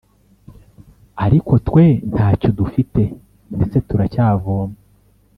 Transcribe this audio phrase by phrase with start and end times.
[1.25, 3.01] ariko twe ntayo dufite
[3.55, 4.69] ndetse turacyavom